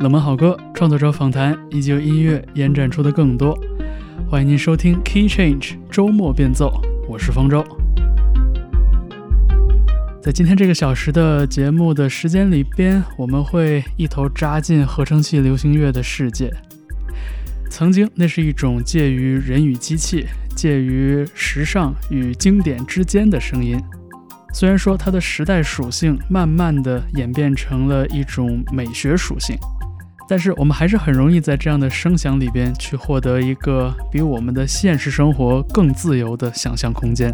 [0.00, 3.58] 冷门好歌、创作者访谈以及音乐延展出的更多。
[4.30, 7.64] 欢迎您收听 Key Change 周末变奏，我是方舟。
[10.22, 16.48] 在今天这个小时的节目的时间里边，我们会一头扎进合成器流行乐的世界。
[17.68, 23.76] 曾经，那是一种介于人与机器、介于时尚与经典之间的声音。
[24.54, 29.56] 虽然说它的时代属性慢慢的演变成了一种美学属性，
[30.28, 37.32] 但是我们还是很容易在这样的声响里边去获得一个比我们的现实生活更自由的想象空间。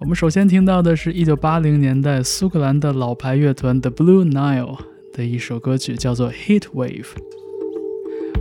[0.00, 4.78] 我们首先听到的是一九八零年代苏格兰的老牌乐团 The Blue Nile
[5.12, 7.02] 的一首歌曲，叫做《Heat Wave》。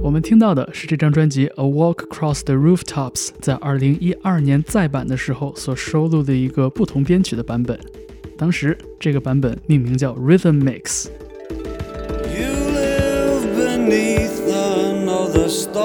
[0.02, 7.78] 我们听到的是这张专辑《A Walk Across the Rooftops》在二零一二年再版的时候所收录的一个不同编曲的版本。
[8.38, 11.10] 当时这个版本命名叫 Rhythm Mix。
[15.50, 15.79] 这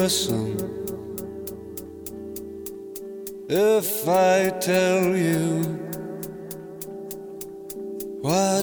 [0.00, 0.56] listen
[3.50, 5.60] if I tell you
[8.22, 8.59] what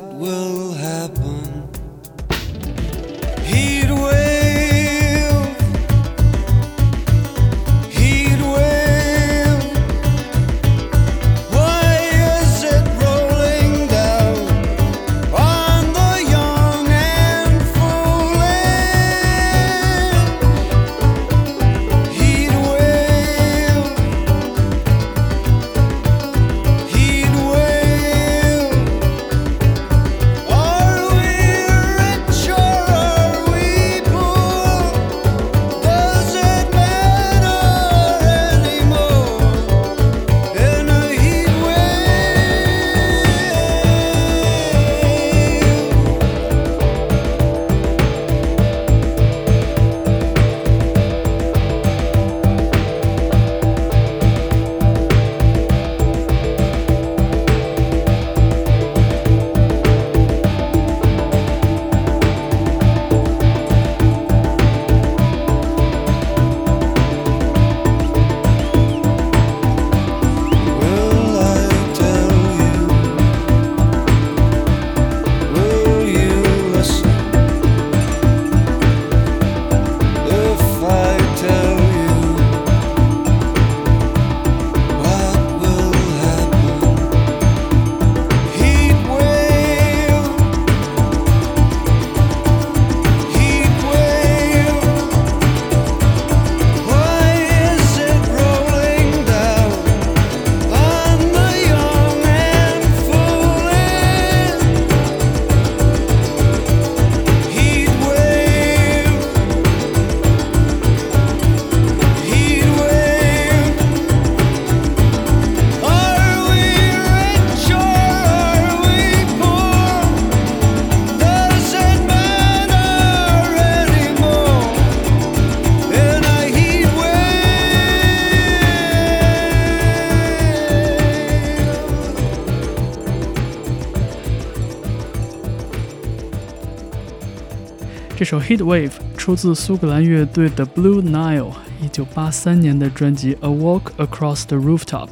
[138.28, 145.08] 首《Heat Wave》出自苏格兰乐队 The Blue Nile 1983年的专辑《A Walk Across the Rooftop》。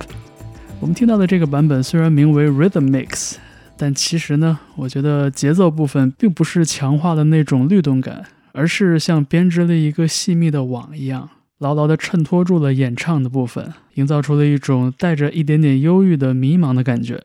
[0.82, 3.36] 我们听到的这个版本虽然名为 Rhythm Mix，
[3.78, 11.30] 但其实呢，我觉得节奏部分并不是强化的那种律动感，而是像编织了一个细密的网一样，
[11.60, 17.24] 牢牢地衬托住了演唱的部分，营造出了一种带着一点点忧郁的迷茫的感觉。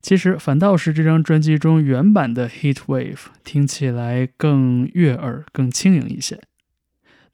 [0.00, 3.14] 其实反倒是这张专辑中原版的《Heat Wave》
[3.44, 6.40] 听起来更悦耳、更轻盈一些。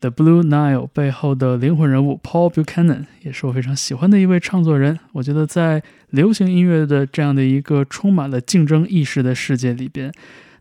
[0.01, 4.99] The Blue Nile 背后的灵魂人物 Paul Buchanan 也是我非常喜欢的一位唱作人。
[5.13, 10.11] 我觉得在流行音乐的这样的一个充满了竞争意识的世界里边，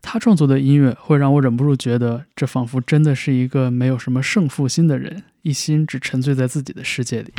[0.00, 7.32] 他创作的音乐会让我忍不住觉得，这仿佛真的是一个没有什么胜负心的人，一心只沉醉在自己的世界里。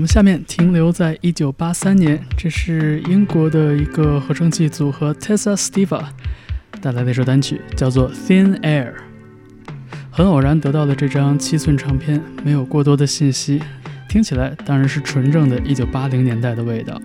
[0.00, 6.02] 我们下面停留在一九八三年，这是英国的一个合成器组合 Tessa Steva
[6.80, 8.86] 带来的一首单曲，叫做《Thin Air》。
[10.10, 13.60] 很偶然得到的这张七寸唱片，没有过多的信息，
[14.08, 16.98] 听起来当然是纯正的一九八零年代的味道。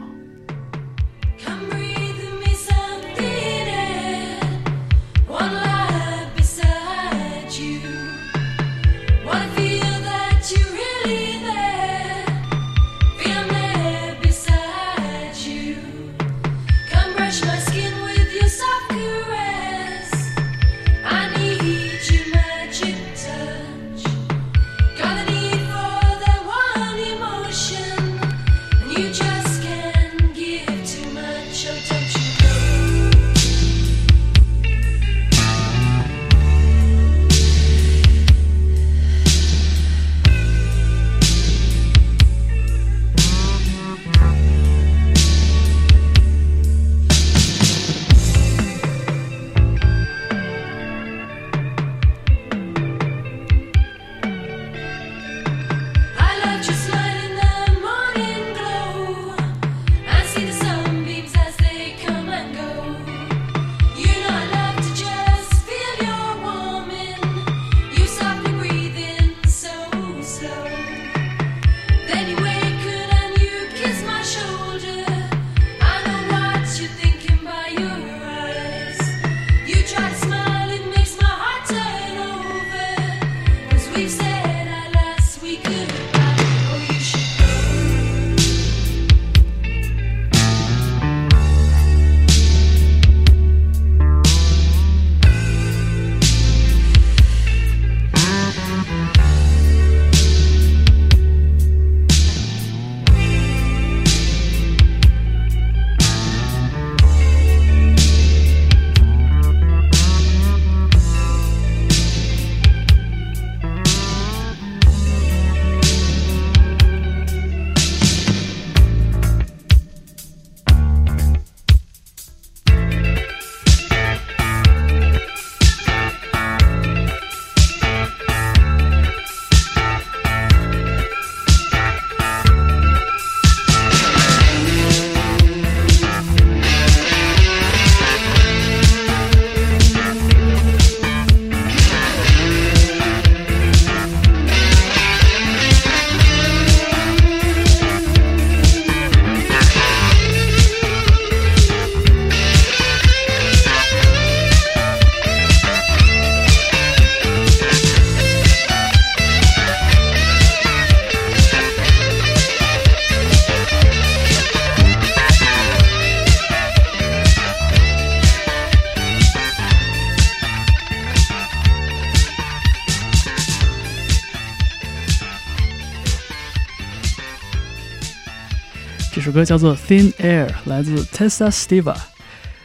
[179.35, 181.93] 歌叫做《Thin Air》，来自 Tessa Steva，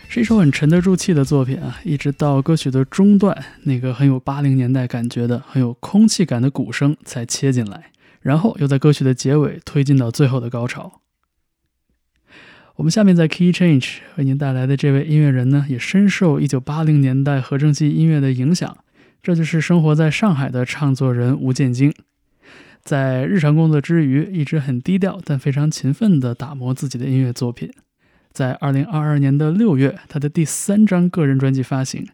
[0.09, 1.81] 是一首很沉得住气的作品啊！
[1.83, 11.01] 一直到歌曲的中段，那个很有八零年代感觉的、很有空气感的鼓声才切进来，然后又在歌曲的结尾推进到最后的高潮。
[12.77, 18.77] 我们下面在 Key Change 为您带来的这位音乐人呢，也深受一九八零年代合成器音乐的影响，
[19.21, 21.93] 这就是生活在上海的唱作人吴建京。
[22.83, 27.71] 在日常工作之余，一直很低调，但非常勤奋地打磨自己的音乐作品。
[28.33, 32.07] 在二零二二年的六月，他的第三张个人专辑发行。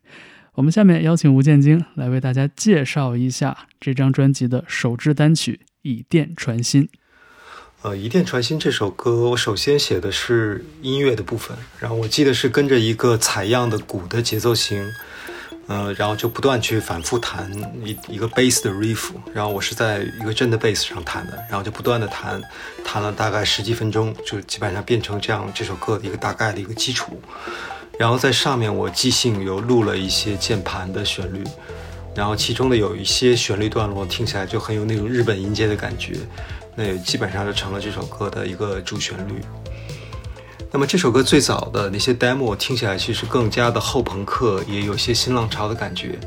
[0.55, 6.85] 我们下面邀请吴建京来为大家介绍一下这张专辑的首支单曲《以电传心》。
[7.83, 14.83] 呃，《以电传心》这首歌，我首先写的是音乐的部分，然后我记得是跟着一个采样的鼓的节奏型。
[15.69, 17.51] 呃，然后就不断去反复弹
[17.85, 22.41] 一一个 bass 的 riff，然后我是在一个真的 bass 上弹的，然后就不断的弹，
[22.85, 27.21] 弹了大概十几分钟，就基本上变成这样这首歌的一个大概的一个基础。
[27.99, 31.43] 然后在上面我即兴有录了一些键盘的旋律，
[32.15, 36.15] 然后其中的有一些旋律段落听起来就很有那种日本音阶的感觉，
[36.75, 39.41] 那也基本上就成了这首歌的一个主旋律。
[40.73, 46.19] 那么这首歌最早的那些 demo 听起来其实更加的后朋克，也有些新浪潮的感觉。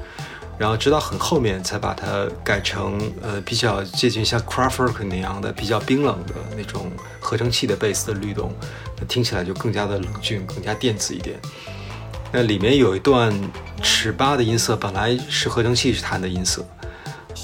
[0.58, 8.54] 然后直到很后面才把它改成呃比较接近像 Kraftwerk 那样的比较冰冷的那种合成器的贝斯的律动，
[9.00, 11.40] 那听起来就更加的冷峻，更加电子一点。
[12.32, 13.34] 那里面有一段
[13.82, 16.68] 尺八的音色，本来是合成器是弹的音色，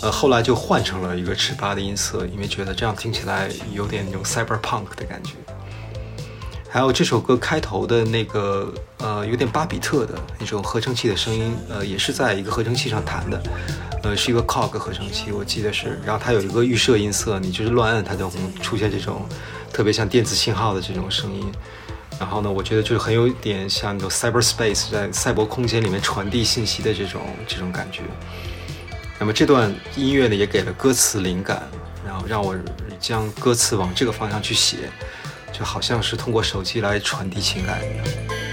[0.02, 5.36] 呃后来就换成了一个尺八的音色，因为觉得这样听起来有点那种 cyberpunk 的感觉。
[6.76, 13.42] 还有这首歌开头的那个呃，有点巴比特的那种合成器的声音，呃，也是在一个合成器上弹的，
[14.04, 15.98] 呃，是一个 Cog 合成器，我记得是。
[16.06, 19.26] 然后它有一个预设音色，你就是乱按它就会出现这种
[19.72, 21.50] 特别像电子信号的这种声音。
[22.20, 28.02] 然后呢，我觉得就是很有点像那种 cyberspace 在赛博空间里面传递信息的这种这种感觉。
[29.18, 31.64] 那么这段音乐呢，也给了歌词灵感，
[32.06, 32.54] 然后让我
[33.00, 34.90] 将歌词往这个方向去写。
[35.58, 38.45] 就好像是通过手机来传递情感一样。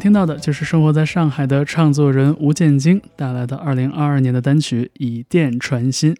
[0.00, 6.14] 听到的就是生活在上海的唱作人吴建京带来的2022年的单曲《以电传心》。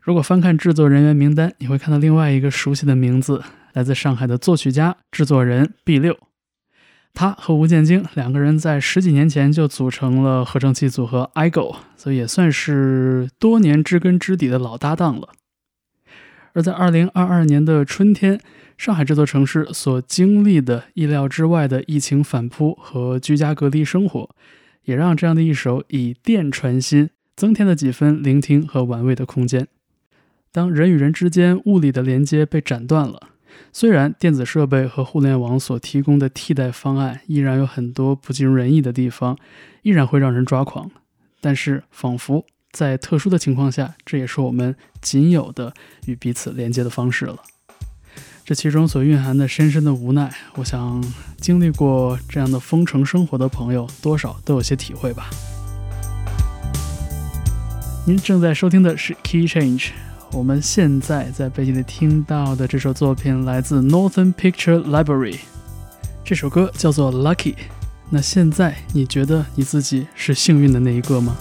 [0.00, 3.42] 如果翻看制作人员名单，你会看到另外一个熟悉的名字，
[3.74, 6.18] 来自上海的作曲家、制作人 B 六。
[7.12, 15.28] 他和吴建京两个人在十几年前就组成了合成器组合 IGO，所以也算是多年知根知底的老搭档了。
[16.54, 18.40] 而在2022年的春天，
[18.80, 24.30] 上海这座城市所经历的意料之外的疫情反扑和居家隔离生活，
[24.84, 29.68] 也让这样的一首以电传心增添了几分聆听和玩味的空间。
[30.50, 33.28] 当人与人之间物理的连接被斩断了，
[33.70, 39.36] 虽然电子设备和互联网所提供的替代方案依然有很多不尽如人意的地方，
[39.82, 40.90] 依然会让人抓狂，
[41.42, 45.74] 但是仿佛在特殊的情况下，这也是我们仅有的
[46.06, 47.36] 与彼此连接的方式了。
[48.50, 51.00] 这其中所蕴含的深深的无奈，我想
[51.36, 55.30] 经历过这样的封城生活的朋友，多少都有些体会吧。
[58.04, 59.90] 您正在收听的是 Key Change。
[60.32, 65.36] 我们现在在背景里听到的这首作品来自 Northern Picture Library，
[66.24, 67.54] 这首歌叫做 Lucky。
[68.10, 71.36] 那现在你觉得你自己是幸运的那一个吗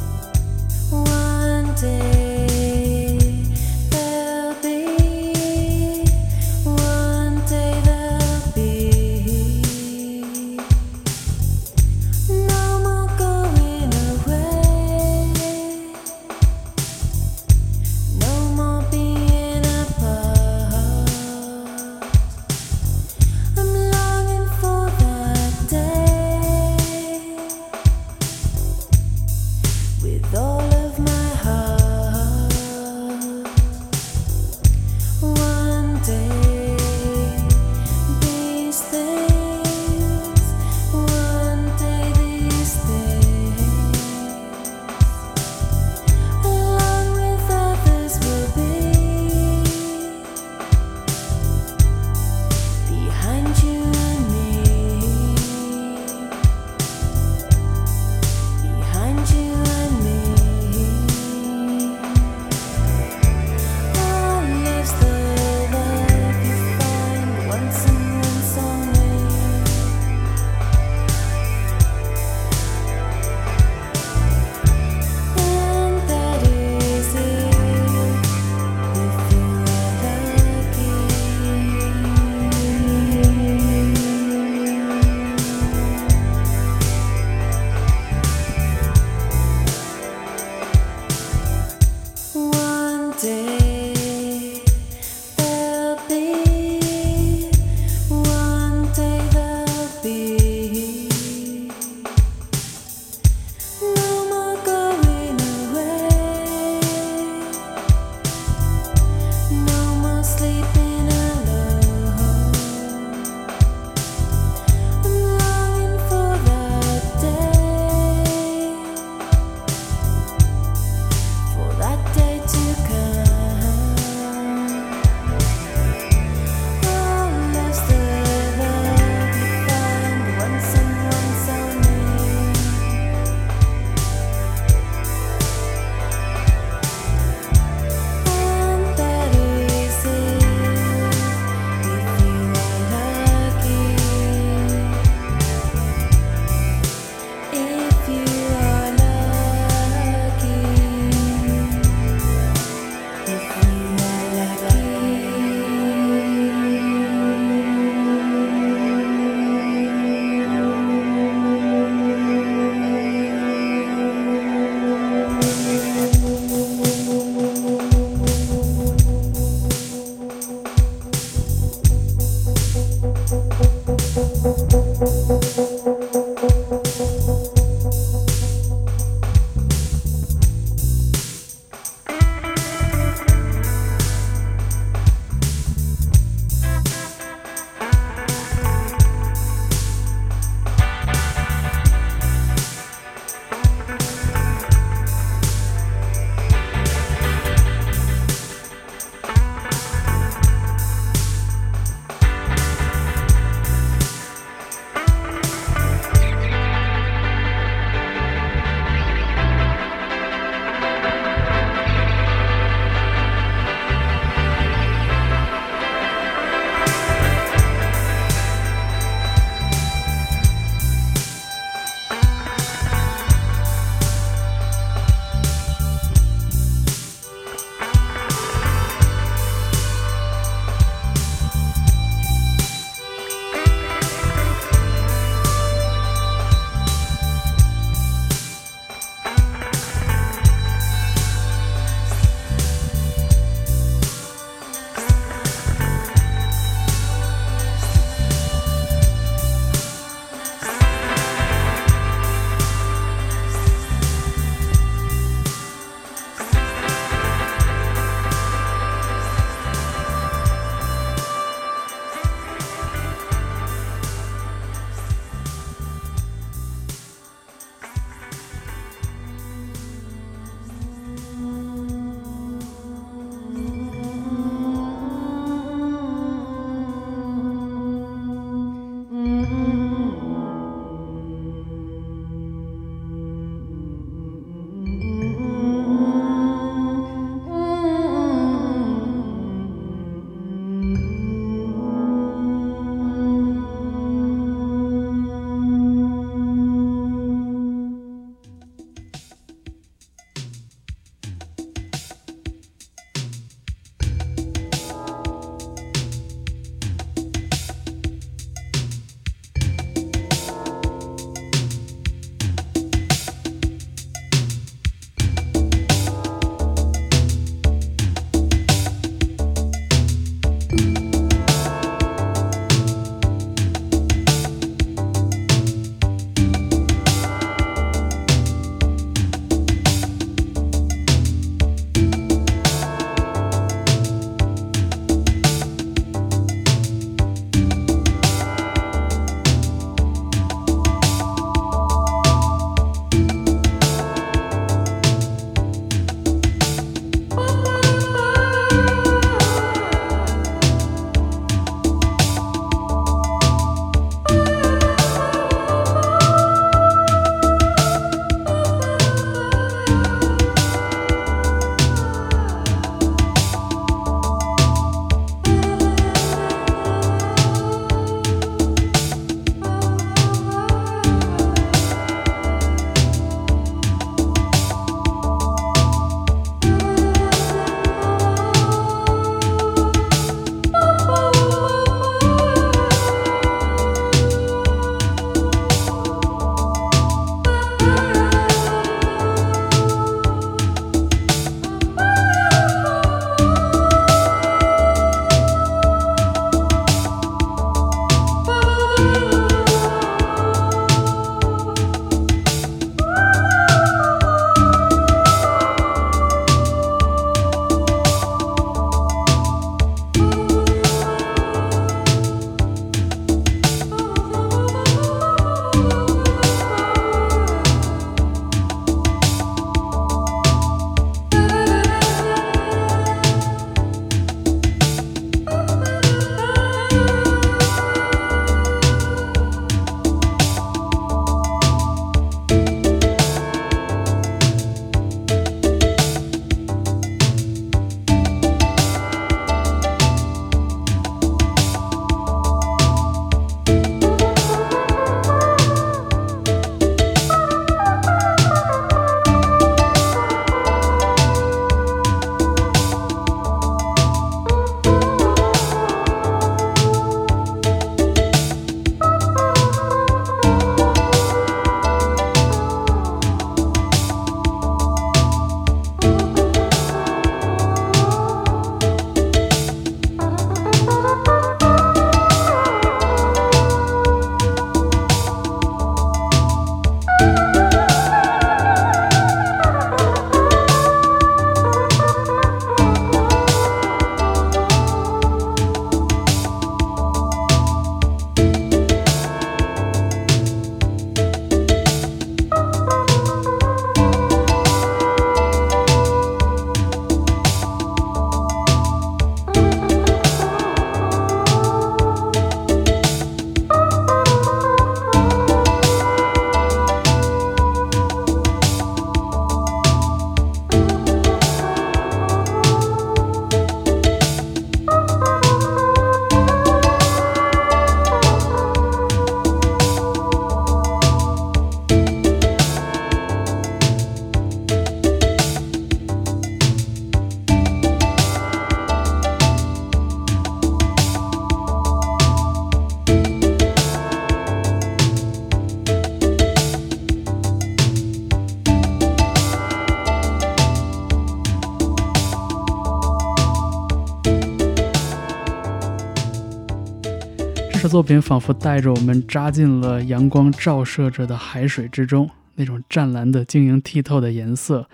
[547.90, 554.88] 作品仿佛带着我们扎进了阳光照射着的海水之中，那种湛蓝的、晶莹剔透的颜色，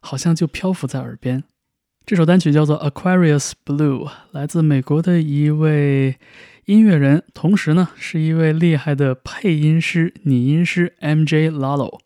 [0.00, 1.44] 好像就漂浮在耳边。
[2.04, 6.16] 这首单曲叫做《Aquarius Blue》，来自美国的一位
[6.64, 11.52] 音乐人，同时呢是一位厉害的配音师、拟音师 M.J.
[11.52, 12.00] Lalo。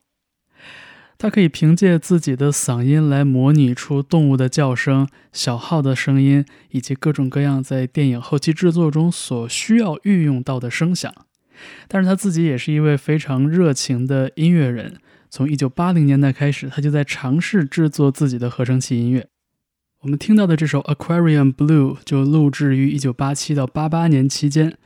[1.16, 11.12] 他可以凭借自己的嗓音来模拟出动物的叫声、小号的声音，以及各种各样在电影后期制作中所需要运用到的声响。
[11.88, 14.96] 但是他自己也是一位非常热情的音乐人。
[15.30, 19.28] 从1980年代开始，他就在尝试制作自己的合成器音乐。
[20.00, 24.76] 我们听到的这首《Aquarium Blue》就录制于1987到88年期间，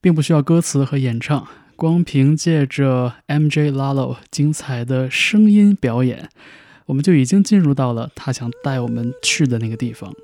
[0.00, 1.46] 并不需要歌词和演唱。
[1.76, 3.72] 光凭借着 M.J.
[3.72, 6.28] Lalo 精彩的声音表演，
[6.86, 10.14] 我们就已经进入到了他想带我们去的那个地方。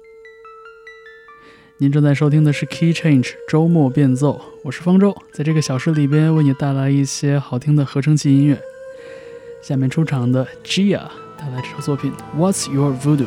[1.79, 8.61] 您正在收听的是 Key Change 周末变奏，我是方舟，在这个小时里边为你带来一些好听的合成器音乐。
[9.63, 11.01] 下面出场的 Gia
[11.37, 13.27] 带来这首作品 What's Your Voodoo。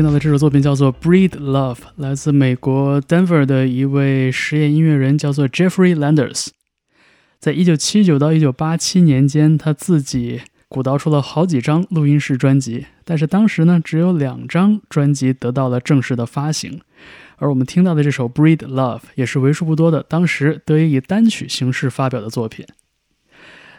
[0.00, 6.46] 听到的这首作品叫做《Breed Love》，来自美国 Denver 的一位实验音乐人，叫做 Jeffrey Landers。
[7.38, 10.40] 在一九七九到一九八七年间，他自己
[10.70, 16.80] 鼓捣出了好几张录音室专辑，但是当时呢，只有两张专辑得到了正式的发行。
[17.36, 22.64] 而我们听到的这首《Breed Love》也是为数不多的当时得以以单曲形式发表的作品。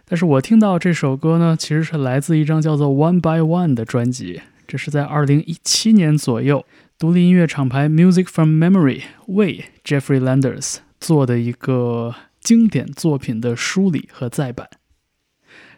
[0.06, 4.42] 但是我听到这首歌呢，其实是来自一张叫做《One by One》的专辑。
[4.72, 6.66] 这是在二零一七年左右，
[6.98, 14.70] 独立音乐厂牌 Music from Memory 为 Jeffrey Landers 做的一个经典作品的梳理和再版。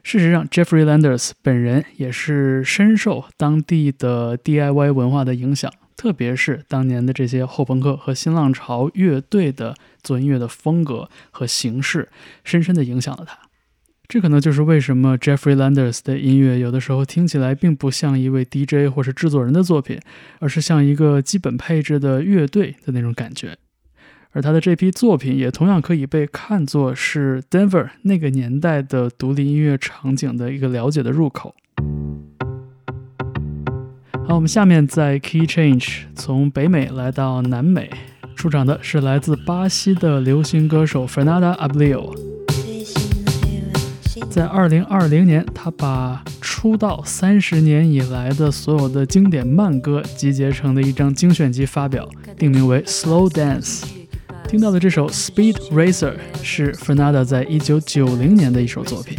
[0.04, 9.74] 事实上，Jeffrey Landers 本人也是深受当地的 DIY 文化的影响，特别是当年的这些后朋克和新浪潮乐队的
[10.04, 12.10] 做音乐的风格和形式，
[12.44, 13.43] 深深地影响了他。
[14.14, 20.00] 这可能就是为什么 Jeffrey Landers 的音乐有的时候听起来并不像一位 DJ 或是制作人的作品，
[20.38, 23.58] 而是像一个基本配置的乐队的那种感觉。
[24.34, 31.56] 而他的这批作品也同样可以被看作是 Denver 那个年代的独立音乐场景的一个了解的入口。
[34.28, 37.90] 好，我们下面在 Key Change 从北美来到南美，
[38.36, 42.33] 出场的是来自巴西的流行歌手 Fernanda Abreu。
[44.30, 52.08] 在二零二零年，他把出道三十年以来的所有的经典慢歌集结成的一张精选集发表，
[52.38, 53.82] 定名为《Slow Dance》。
[54.48, 59.18] 听到的这首《Speed Racer》是 Fernanda 在一九九零年的一首作品。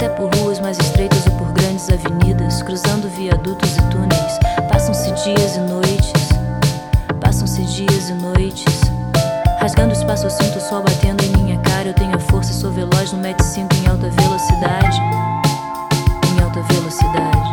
[0.00, 4.38] Até por ruas mais estreitas ou por grandes avenidas, cruzando viadutos e túneis,
[4.70, 6.28] passam-se dias e noites.
[7.20, 8.80] Passam-se dias e noites.
[9.58, 11.88] Rasgando espaço, eu sinto o sol batendo em minha cara.
[11.88, 15.00] Eu tenho a força sou veloz no Met 5 em alta velocidade.
[16.32, 17.50] Em alta velocidade.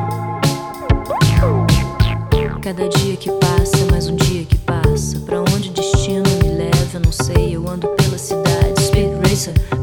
[2.62, 5.20] Cada dia que passa, mais um dia que passa.
[5.26, 5.42] Pra
[6.98, 7.56] eu não sei.
[7.56, 8.48] Eu ando pela cidade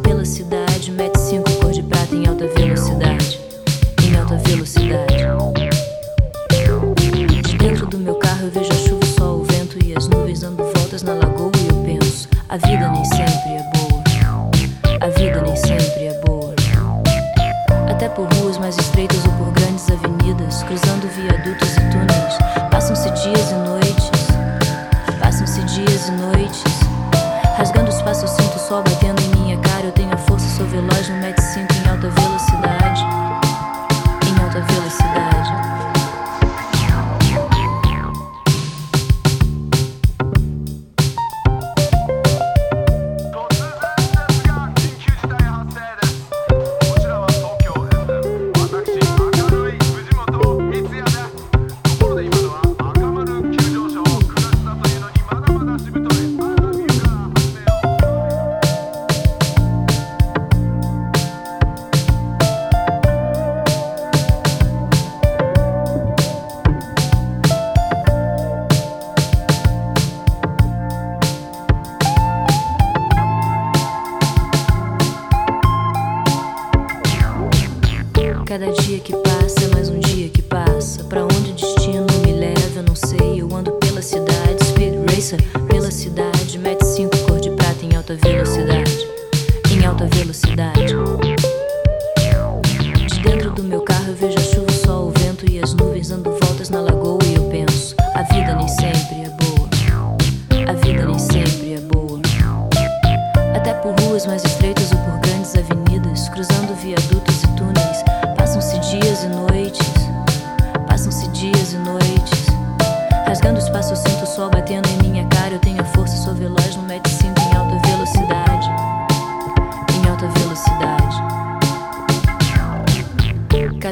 [0.03, 0.91] pela cidade.
[0.91, 3.41] Mete cinco cor de prata em alta velocidade.
[4.03, 5.15] Em alta velocidade.
[7.43, 8.94] De dentro do meu carro eu vejo a chuva,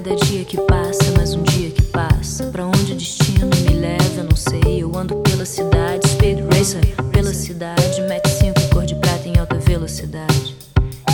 [0.02, 2.46] Cada dia que passa, mais um dia que passa.
[2.48, 4.82] Pra onde o destino me leva, eu não sei.
[4.82, 8.02] Eu ando pela cidade, speed racer, pela cidade.
[8.02, 10.56] Mete 5 cor de prata em alta velocidade.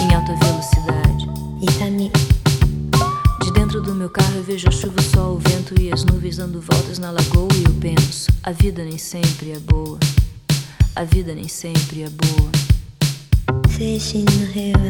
[0.02, 1.28] Em alta velocidade.
[1.62, 2.12] Itami.
[3.44, 6.04] De dentro do meu carro eu vejo a chuva, o sol, o vento e as
[6.06, 7.50] nuvens dando voltas na lagoa.
[7.56, 10.00] E eu penso: a vida nem sempre é boa.
[10.96, 12.52] A vida nem sempre é boa.
[13.76, 14.87] 精神の平和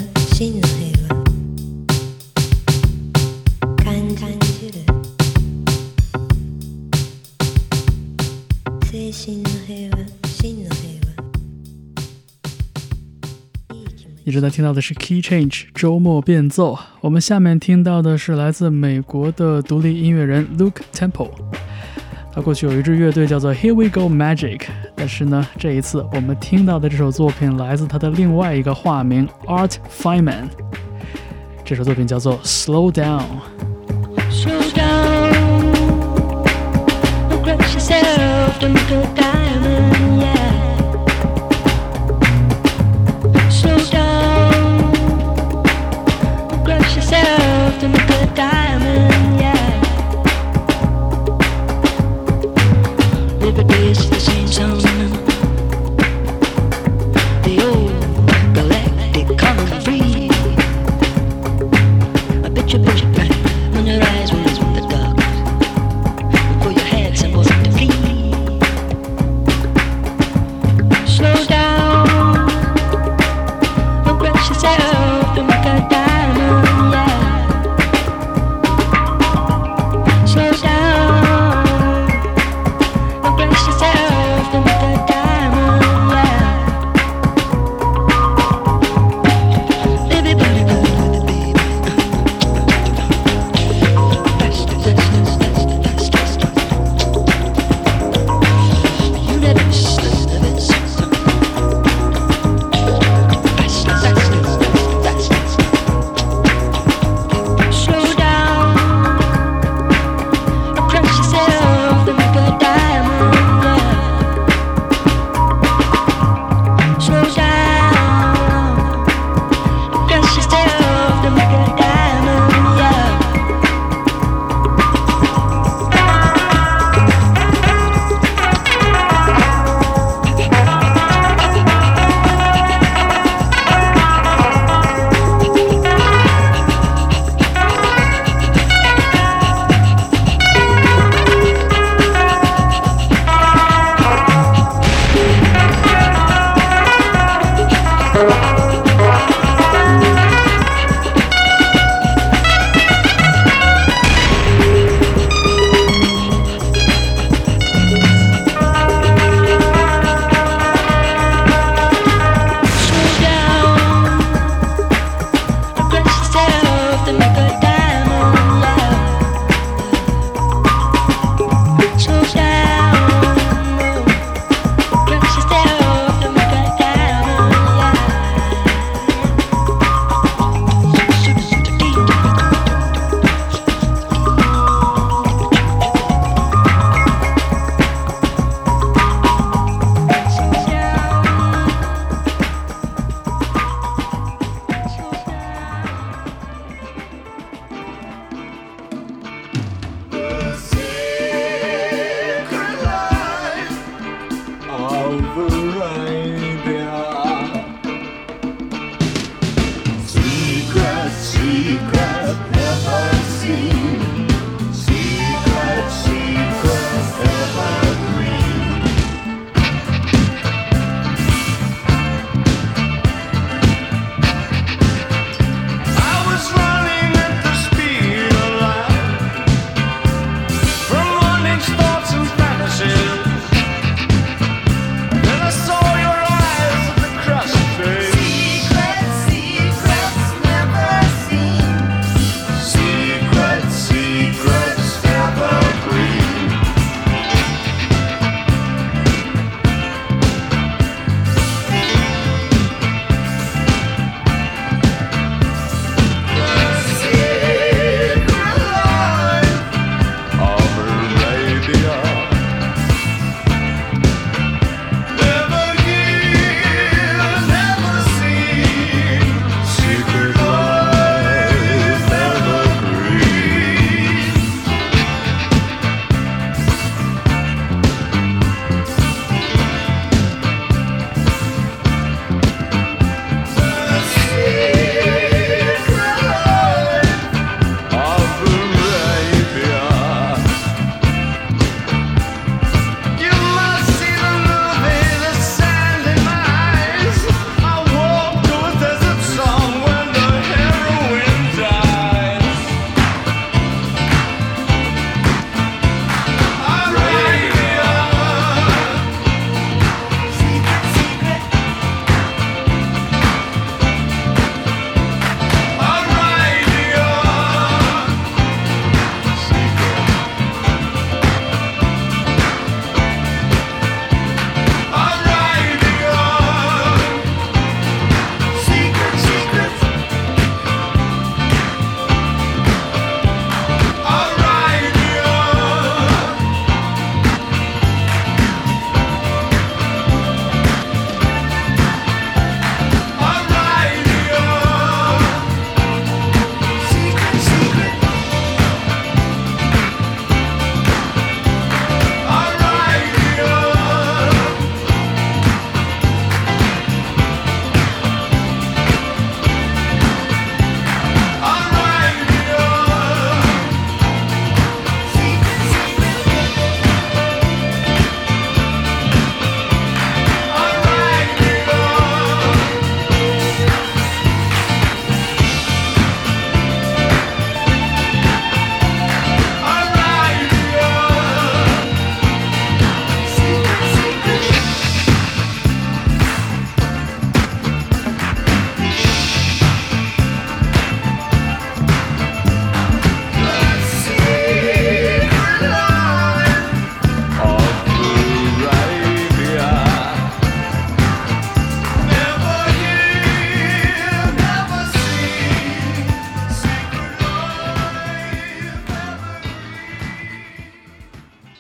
[14.39, 16.79] 正在听到的是 Key Change 周末变奏。
[17.01, 21.33] 我们下面听到的是来自美国的独立音乐人 Luke Temple。
[22.33, 24.61] 他过去有一支乐队叫做 Here We Go Magic，
[24.95, 30.45] 但是呢，这一次我们听到的这首作品来自他的另外一个化名 Art Feynman。
[31.65, 33.25] 这首作品叫做 Slow Down。
[34.31, 35.33] Slow down,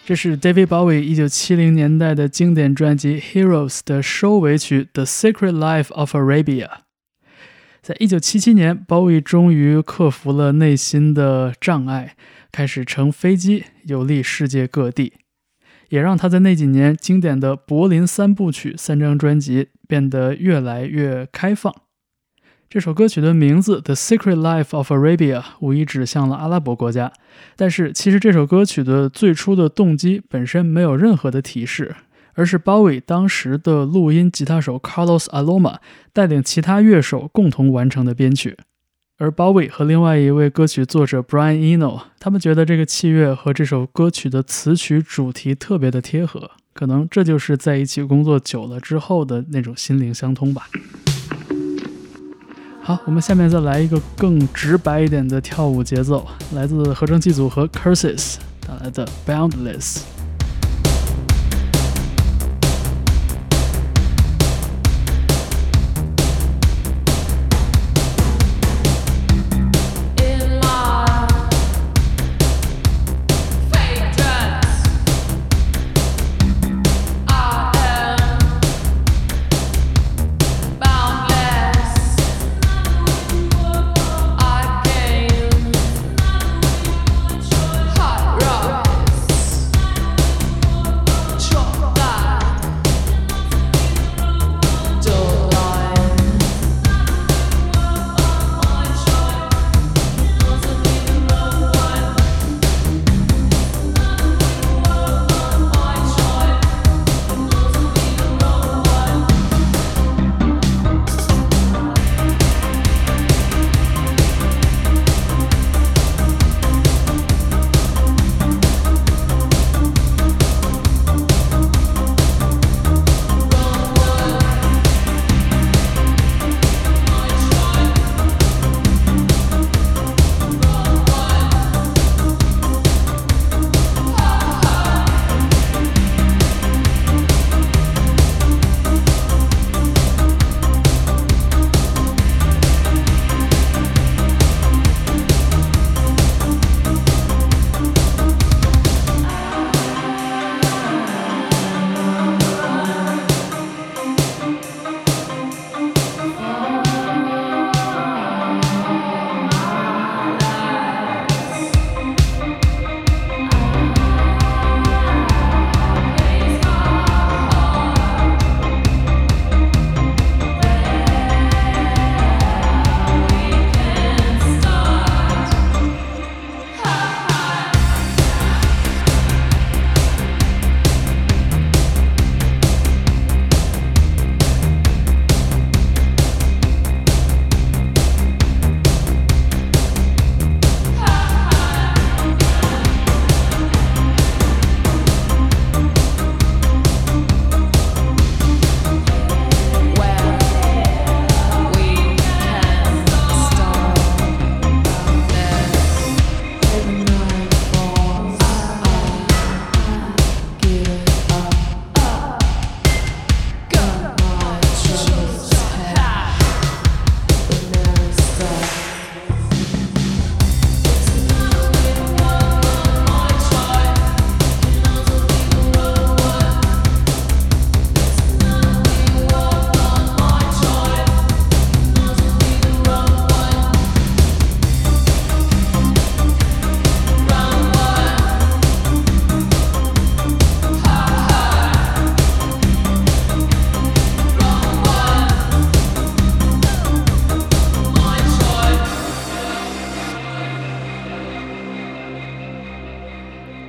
[0.08, 6.66] 这是 David Bowie 一九七零年代的经典专辑《Heroes》的收尾曲《The Secret Life of Arabia》。
[7.82, 12.16] 在一九七七年，Bowie 终于克服了内心的障碍，
[12.50, 15.12] 开始乘飞机游历世界各地，
[15.90, 21.82] 也让他在那几年经典的柏林三部曲三张专辑变得越来越开放。
[22.70, 27.10] 这首歌曲的名字《The Secret Life of Arabia》无疑指向了阿拉伯国家，
[27.56, 31.96] 但是其实这首歌曲的最初的动机本身没有任何的提示，
[32.34, 35.76] 而是鲍威当时的录音吉他手 Carlos Aloma
[36.12, 38.58] 带领其他乐手共同完成的编曲。
[39.16, 50.68] 而鲍威和另外一位歌曲作者 Brian Eno，他们觉得这个器乐和这首歌曲的词曲主题特别的贴合，可能这就是在一起工作久了之后的那种心灵相通吧。
[52.88, 58.36] 好，我们下面再来一个更直白一点的跳舞节奏，来自合成器组合 Curses
[58.66, 59.98] 带来的 Boundless。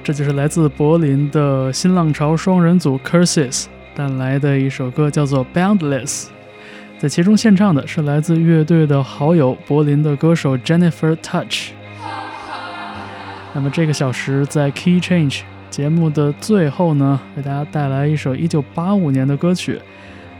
[0.10, 6.24] 这就是来自柏林的新浪潮双人组 Curses 带来的一首歌，叫做《Boundless》。
[6.98, 11.74] 在其中献唱的是来自乐队的好友柏林的歌手 Jennifer Touch。
[13.54, 19.80] 那么这个小时在 Key Change 节目的最后呢，为大家带来一首1985年的歌曲，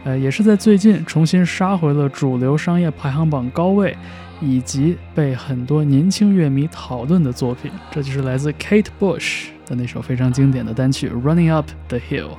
[0.04, 3.96] 呃，也是在最近重新杀回了主流商业排行榜高位，
[4.42, 7.70] 以及被很多年轻乐迷讨论的作品。
[7.92, 12.30] 这就是来自 Kate Bush 的那首非常经典的单曲《Running Up the Hill》。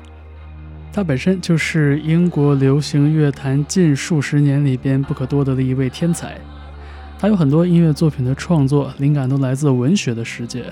[0.92, 6.36] 他本身就是英国流行乐坛近数十年里边不可多得的一位天才。
[7.16, 10.64] 他有很多音乐作品的创作灵感都来自文学的世界，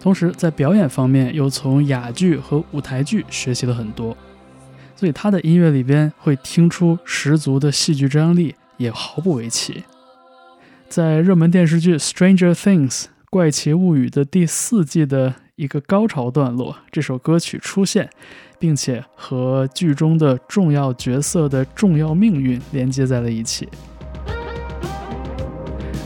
[0.00, 4.16] 同时在表演方面又从哑剧和舞台剧学习了很多，
[4.96, 9.82] 所以他的音乐里边会听出十足的戏剧张力，也毫不为奇。
[10.88, 18.08] 在热门电视剧《Stranger Things》怪奇物语的第四季的一个高潮段落，这首歌曲出现，
[18.60, 23.68] 并且和剧中的重要角色的重要命运连接在了一起。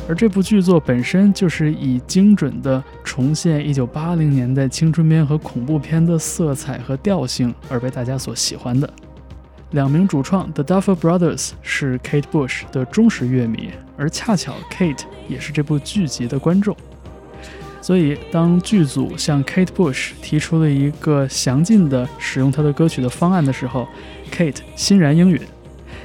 [0.08, 8.90] 而这部剧作本身就是以精准的重现1980年代青春片和恐怖片的色彩和调性而被大家所喜欢的。
[9.72, 16.74] 两名主创 The Duffer Brothers 是 Kate Bush 的忠实乐迷，而恰巧 Kate 也是这部剧集的观众。
[17.82, 23.86] 所以，当剧组向 Kate Bush 提出了一个详尽的使用她的歌曲的方案的时候
[24.30, 25.40] ，Kate 欣然应允。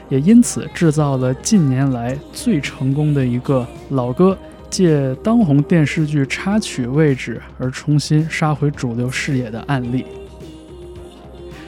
[0.09, 4.37] 也因此制造了近年来最成功的一个老歌
[4.69, 10.05] 借当红电视剧插曲位置而重新杀回主流视野的案例。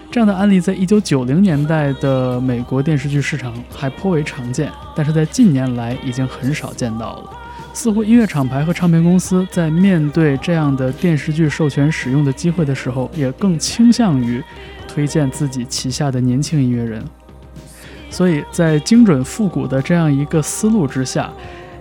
[0.09, 7.29] 这样的案例在一九九零年代的美国电视剧市场还颇为常见，但是在近年来已经很少见到了。
[7.79, 14.43] 似乎音乐厂牌和唱片公司在面对这样的电视剧授权使用的机会的时候，也更倾向于
[14.85, 17.01] 推荐自己旗下的年轻音乐人。
[18.09, 21.31] 所以在精准复古的这样一个思路之下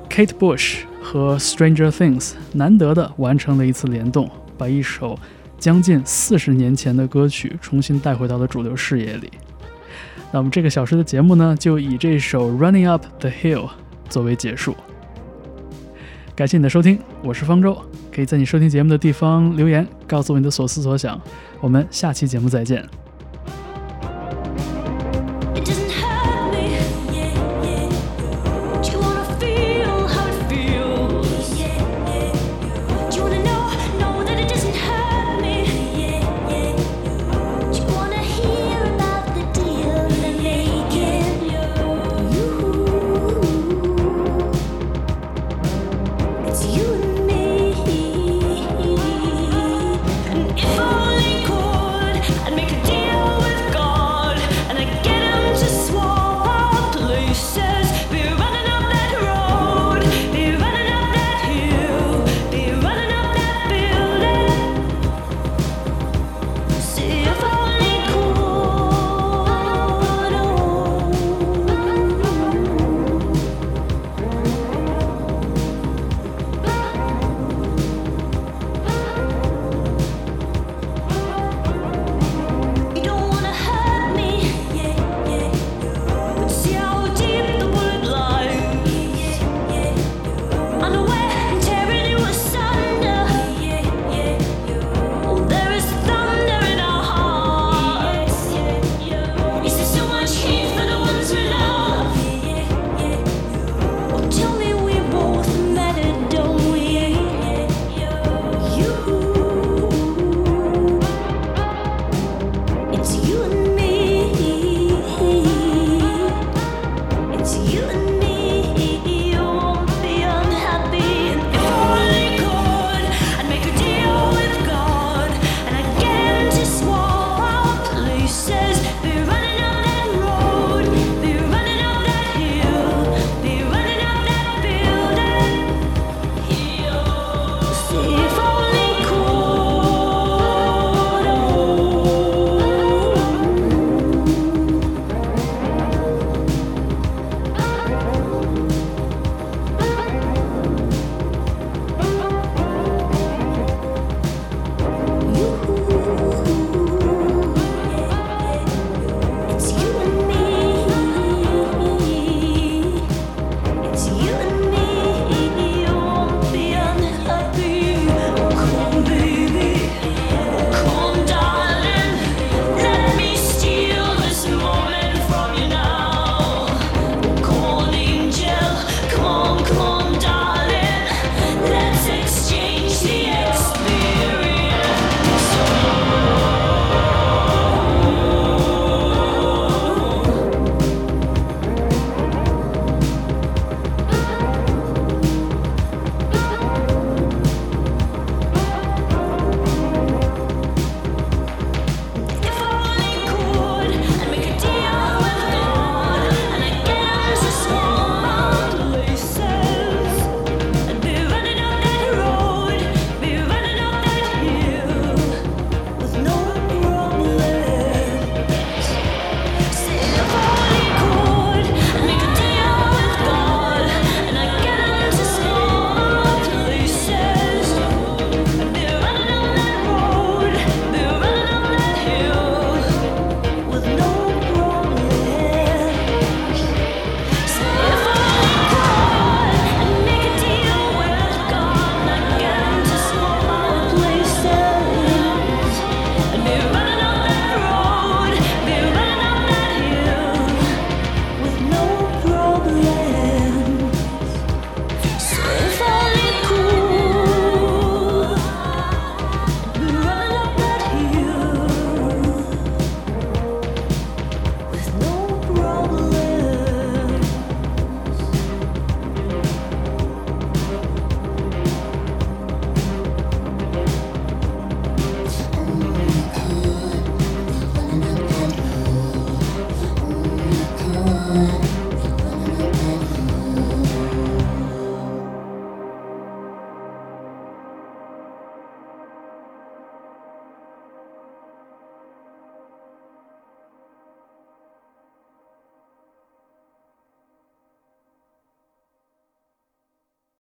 [0.08, 5.18] ，Kate Bush 和 Stranger Things 难得的完成了一次联动，把一首
[5.58, 9.32] 将近四十年前的歌曲重新带回到了主流视野里。
[10.30, 13.68] 那我们这个小时的节目呢，就以这首 Running Up the Hill
[14.08, 14.76] 作为结束。
[16.38, 17.76] 感谢你的收听，我是方舟，
[18.14, 21.20] 可以在你收听节目的地方留言，告诉我你的所思所想。
[21.60, 22.88] 我们下期节目再见。